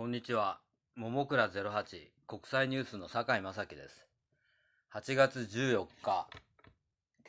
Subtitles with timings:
[0.00, 0.60] こんにちは。
[0.96, 1.84] 桃倉08
[2.26, 4.06] 国際ニュースの酒井正樹です。
[4.94, 6.26] 8月14日、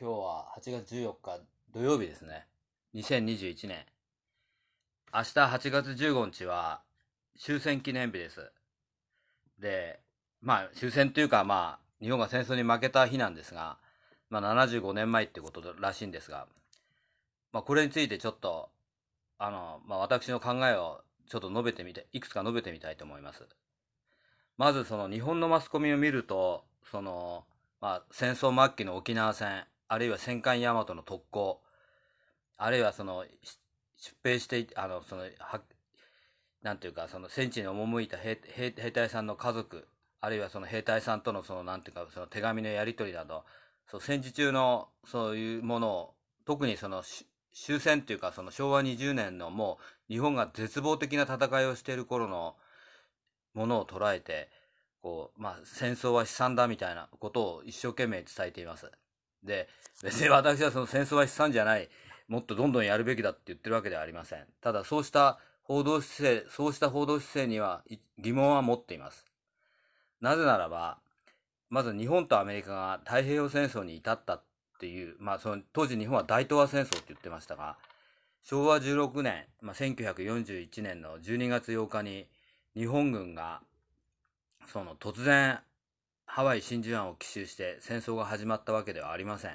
[0.00, 1.40] 今日は8月14日
[1.74, 2.46] 土曜日ですね。
[2.94, 3.84] 2021年。
[5.12, 6.80] 明日8月15日は
[7.38, 8.50] 終戦記念日です。
[9.58, 10.00] で、
[10.40, 13.76] まあ終戦というかまあ日本が戦争に負けた日なんですが、
[14.30, 16.46] まあ75年前ってことらしいんですが、
[17.52, 18.70] まあこれについてちょっと、
[19.36, 23.46] あの、まあ私の考えをちょっと述べてみて、いくつか述べてみたいと思います。
[24.56, 27.44] まずその日本のマスコミを見ると、その、
[27.80, 31.60] まあ戦争末期の沖縄戦、あるいは戦艦大和の特攻、
[32.56, 33.24] あるいはその、
[33.96, 35.60] 出兵して、あの、その、は、
[36.62, 39.88] なんていうか、その戦地に赴いた兵兵兵隊さんの家族、
[40.20, 43.44] あるいはその兵隊さんとのその、なんていうか、その手紙のやり取りなど、
[43.90, 47.02] そう戦時中のそういうものを、特にその
[47.52, 52.56] 終戦っていうか、その昭和20年のもう日本が絶望的な戦いをしている頃の
[53.54, 54.50] ものを捉えて、
[55.02, 58.90] こう、まあ戦争は悲惨だみたいなことを一生懸命伝えています。
[59.42, 59.68] で、
[60.02, 61.90] 別に私はその戦争は悲惨じゃない、
[62.28, 64.46] もっとどんどんやるべきだって言ってるわけではありません。
[64.60, 67.84] ただそうした報道姿勢、そうした報道姿勢には
[68.18, 69.26] 疑問は持っています。
[70.20, 71.00] なぜならば、
[71.68, 74.42] まず日本とアメリカが太平洋戦争に至った
[74.82, 77.76] っていう、まあその当時日本は大東亜戦争って言ってましたが、
[78.42, 82.26] 昭和16年、まあ、1941年の12月8日に
[82.74, 83.60] 日本軍が
[84.66, 85.60] その突然
[86.26, 89.52] ハワイ真珠湾を奇襲して戦争が始まったわけではありません。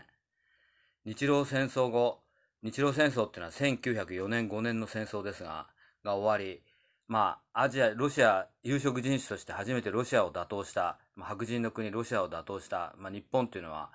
[1.04, 2.22] 日露戦争後、
[2.64, 5.68] 日露戦争っていうのは1904年5年の戦争ですが、
[6.06, 6.62] が終わり、
[7.10, 13.92] まあ、アジア、ロシア、有色人種として初めてロシアを打倒した、まあ、白人の国ロシアを打倒した、まあ、日本っていうのは、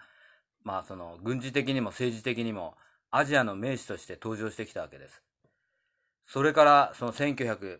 [0.64, 2.76] まあ、その、軍事的にも政治的にも、
[3.10, 5.22] アジアの名手として登場してきたわけです。
[6.26, 7.78] それから、その1905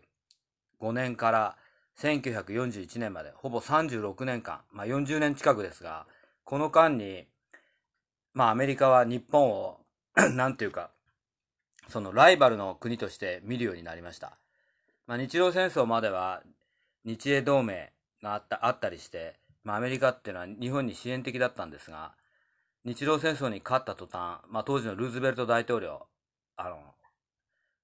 [0.93, 1.57] 年から
[1.99, 6.07] 1941年まで、ほぼ36年間、まあ、40年近くですが、
[6.45, 7.27] この間に、
[8.35, 9.81] まあ、アメリカは日本を、
[10.35, 10.91] なんていうか、
[11.89, 14.39] そのライバルの国として見るようになりました。
[15.07, 16.43] まあ、日露戦争までは
[17.05, 22.13] 日英同盟があったあったりして、まあ、アメリカっていうのは日本に支援的だったんですが、
[22.85, 26.07] 日露戦争に勝った途端、まあ、当時のルーズベルト大統領、
[26.57, 26.79] あの、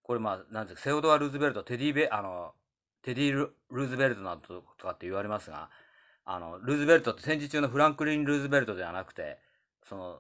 [0.03, 2.53] これまあ、なんですか、セオドア・ルーズベルト、テディベ、あの、
[3.03, 5.71] テディ・ルーズベルトなどとかって言われますが、
[6.25, 9.39] あの、ルーズベルトって戦時中のフランクリン・ルーズベルトではなくて、
[9.89, 10.19] その、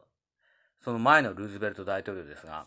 [0.84, 2.66] その前のルーズベルト大統領ですが、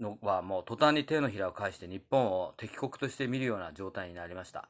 [0.00, 4.68] のはもう途端に手のひらを返して日本を敵国として見るような状態になりました。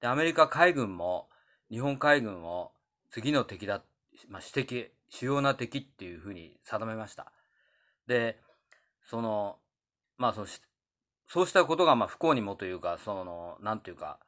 [0.00, 1.28] で、アメリカ海軍も
[1.70, 2.72] 日本海軍を
[3.10, 3.82] 次の敵だ、
[4.28, 7.32] まあ、主敵、主要な敵っていうふうに定めました。
[8.06, 8.40] で、
[9.04, 9.58] その、
[10.16, 10.46] まあその、
[11.26, 14.18] そうしたことがまあ不幸にもというか、その、なんていうか、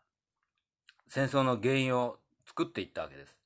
[1.06, 3.36] 戦争の原因を作っていったわけです。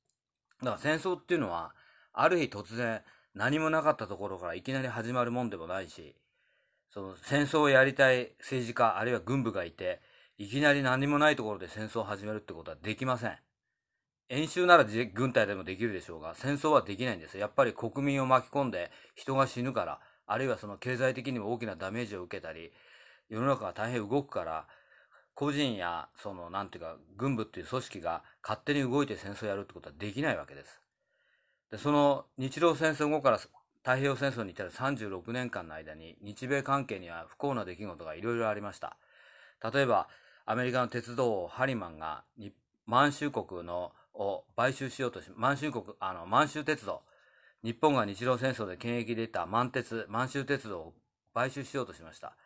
[0.62, 1.74] だから戦争っていうのは、
[2.12, 3.02] ある日突然
[3.34, 6.16] 何もなかったところからいきなり始まるもんでもないし、
[6.90, 10.00] その戦争をやりたい政治家、あるいは軍部がいて、
[10.38, 13.38] いきなり何もないところで戦争を始めるってことはできません。
[14.30, 14.84] 演習なら
[15.14, 17.38] 軍隊でもできるでしょうが、戦争はできないんです。
[17.38, 22.72] やっぱり国民を巻き込んで人が死ぬから、あるいはその経済的にも大きなダメージを受けたり、
[23.28, 24.66] 世の中が大変動くから、
[25.34, 30.80] 個人や、その、なんていうか、軍部っていう組織が勝手に動いて戦争をやるってことはできないわけです。
[31.70, 38.96] で、その日露戦争後から太平洋戦争に至る36年間の間に日米関係には不幸な出来事がいろいろありました。
[39.72, 40.08] 例えば、
[40.44, 42.24] アメリカの鉄道王ハリマンが
[42.86, 47.02] 満州国のを買収しようとし、満州国、あの、満州鉄道、
[47.62, 50.94] 日本が日露戦争で権益で得た満鉄、満州鉄道を
[51.32, 52.36] 買収しようとしました。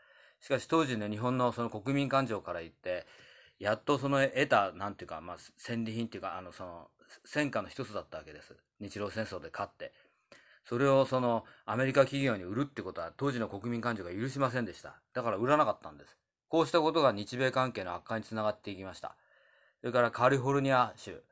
[0.41, 3.07] しかし当時の日本のその国民感情から言って、
[3.59, 6.89] やっとその得た、なんていうか、まあ、戦利品っていうか、あの、その、
[7.25, 8.57] 戦果の一つだったわけです。
[8.81, 9.93] 日露戦争で勝って。
[10.65, 15.01] それをそのアメリカ企業に売るってことは当時の国民感情が許しませんでした。
[15.13, 16.17] だから売らなかったんです。
[16.49, 19.17] こうしたことが日米関係の悪化につながっていきました。
[19.81, 21.23] それからカリフォルニア州。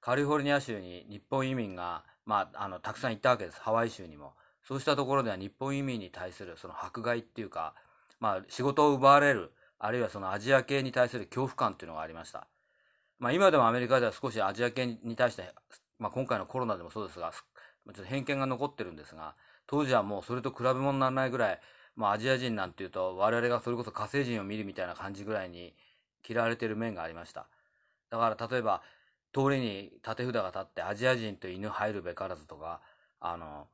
[0.00, 3.60] カリフォルニア州に日本移民が、まあ、あの、たくさん行ったわけです。
[3.60, 4.34] ハワイ州にも。
[4.62, 7.74] そうしたところでは日本移民に対するその迫害っていうか、
[8.20, 12.46] まあ、仕事を奪われる、あるいはそのアジア系に対する恐怖感っていうのがありました。
[13.18, 15.54] まあ、今でもアメリカでは少しアジア系に対して、
[15.98, 19.34] まあ、今回のコロナでもそうですが、ちょっと偏見が残ってるんですが、
[19.66, 21.60] 当時はもうそれと比べ物にならないぐらい、
[21.96, 25.74] まあ、アジア人なんていうと、我々がそれこそ火星人を見るみたいな感じぐらいに
[26.28, 27.46] 嫌われてる面がありました。
[28.10, 28.82] だから例えば、
[29.32, 32.80] 通りに縦札が立ってアジア人と犬入るべからずとか、
[33.20, 33.66] あの、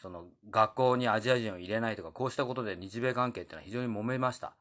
[0.00, 4.54] その学校にアジア人を入れないとか、こうしたことで日米関係っていうのは非常に揉めました。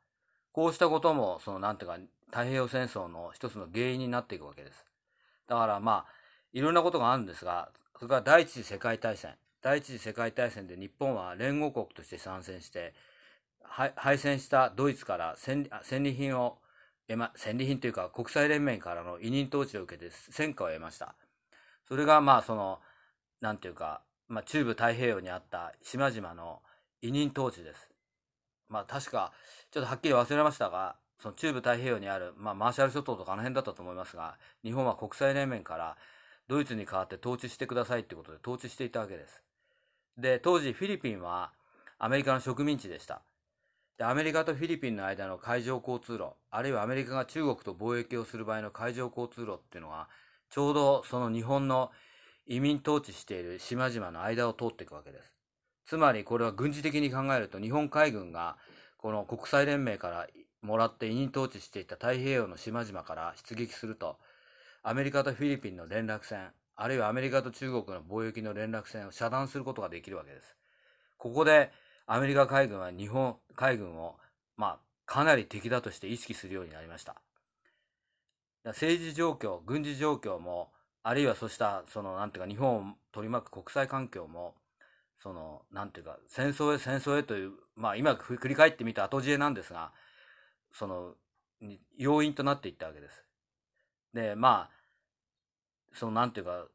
[0.51, 1.98] こうしたことも、その、なんていうか、
[2.28, 4.86] 太平洋戦争の一つの原因になっていくわけです。
[5.48, 6.13] だからまあ、
[6.54, 9.36] いろんなことがあるんですが、それから第一次世界大戦。
[9.62, 12.94] 第一次世界大戦で日本は連合国として参戦して、
[13.63, 15.68] 敗戦したドイツから戦
[16.04, 16.57] 利品を
[17.10, 21.16] ま、戦利品というか国際連盟からの委任統治を受けて戦果を得ました。
[21.88, 22.80] それがまあその、
[23.42, 26.62] なんていうか、まあ中部太平洋にあった島々の
[27.02, 27.92] 委任統治です。
[28.70, 29.34] まあ確か、
[29.72, 35.98] ちょっとはっきり忘れましたが、その中部太平洋にある、まあマーシャル諸島とかあの辺だったと思いますが、日本は国際連盟から
[36.48, 39.44] ドイツに代わって統治してくださいってことで統治していたわけです。
[40.18, 41.52] で、当時フィリピンは
[42.00, 43.22] アメリカの植民地でした。
[43.98, 50.10] で、アメリカとフィリピンの間の海上交通路、あるいはアメリカが中国と貿易をする場合の海上交通路っていうのは、
[50.50, 51.92] ちょうどその日本の
[52.45, 55.34] 移民統治している島々の間を通っていくわけです。
[55.86, 58.57] つまりこれは軍事的に考えると日本海軍が
[58.98, 60.28] この国際連盟から
[60.62, 64.18] もらって移民統治していた太平洋の島々から出撃すると、
[64.81, 70.56] アメリカとフィリピンの連絡船、あるいはアメリカと中国の貿易の連絡船を遮断することができるわけです。
[71.18, 71.72] ここで
[72.06, 74.18] アメリカ海軍は日本海軍を、
[74.58, 77.22] まあ、かなり敵だとして意識するようになりました。
[78.66, 80.72] 政治状況、軍事状況も、
[81.02, 84.56] あるいはそうした、その、なんていうか、日本を取り巻く国際環境も、
[85.22, 89.92] その、なんていうか、戦争へ戦争へという、まあ今振り返ってみた後知恵なんですが、
[90.72, 91.16] その、
[91.98, 93.26] 要因となっていったわけです。
[94.14, 94.72] で、まあ、
[95.94, 96.68] その、なんていうか、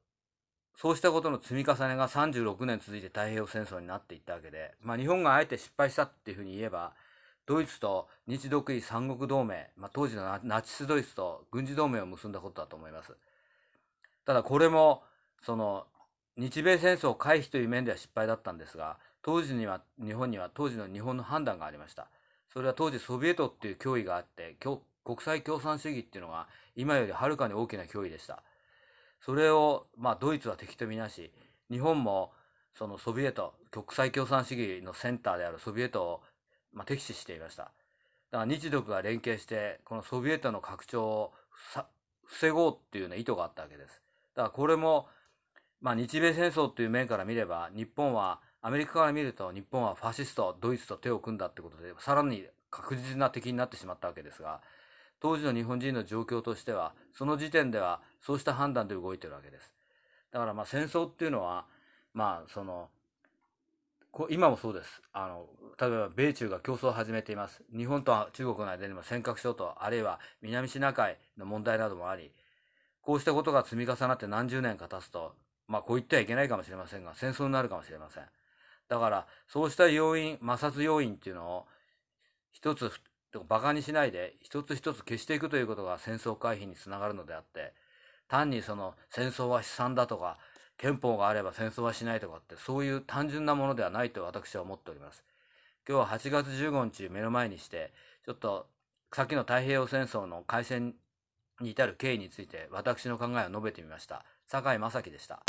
[0.81, 6.93] そうしたことの積み重ねが36年続いて太平洋戦争になっていったわけで、まあ、日本があえて失敗したっていうふうに言えば、
[7.47, 13.17] ドイツと日独伊三国同盟、まあ、当時のナチスドイツと軍事同盟を結んだことだと思います。
[14.25, 15.03] ただこれも、
[15.43, 15.89] その、
[16.37, 22.07] 日米戦争回避という面では失敗だったんですが、当時には、日本には当時の日本の判断がありました。
[22.53, 24.79] それは当時ソビエトっていう脅威があって、国
[25.23, 26.47] 際共産主義っていうのが
[26.77, 28.45] 今よりはるかに大きな脅威でした。
[29.21, 31.33] それを、まあ、ドイツは敵とみなし、
[31.71, 32.33] 日本も、
[32.75, 36.23] そのソビエト、国際共産主義のセンターであるソビエトを、
[36.73, 37.65] まあ、敵視していました。
[38.31, 41.33] だから日独が連携して、このソビエトの拡張を
[42.25, 44.03] 防ごうっていうね、意図があったわけです。
[44.35, 45.09] だからこれも、
[45.81, 54.61] まあ、日米戦争っていう面から見れば、日本は、アメリカから見ると日本はファシスト、ドイツと手を組んだってことで、さらに確実な敵になってしまったわけですが、
[55.21, 59.75] 当時の日本人の状況としては、その時点ではそうした判断で動いてるわけです。
[60.31, 61.67] だからまあ戦争っていうのは、
[62.15, 62.89] まあその、
[64.31, 65.03] 今もそうです。
[65.13, 65.47] あの、
[65.81, 67.63] 例えば米中が競争を始めています。
[67.77, 72.33] 日本と中国の間にも尖閣諸島、あるいは南シナ海の問題などもあり、
[73.03, 75.35] こうしたことが積み重なって何十年か経つと、
[75.67, 78.25] まあこう言ってはいけないかもしれませんが、戦争になるかもしれません。
[78.89, 81.67] だから、そうした要因、摩擦要因っていうのを、
[82.51, 82.91] 一つ
[83.41, 87.73] 馬鹿にしないで一つ一つ消していくということが戦争回避につながるのであって
[88.29, 90.39] 単にその戦争は悲惨だとか
[90.77, 95.25] 憲法があれば戦争はしないとかってそういう単純なものではないと私は思っております。
[95.89, 97.93] 今日は8月15日目の前にして
[98.25, 98.67] ちょっと
[99.13, 100.95] さっきの太平洋戦争の開戦
[101.61, 104.25] に至る経緯について私の考えを述べてみました。
[104.47, 105.43] 坂井正樹でした。